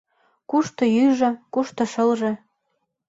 Кушто 0.49 0.83
ӱйжӧ, 1.03 1.29
кушто 1.53 1.83
шылже- 1.91 2.31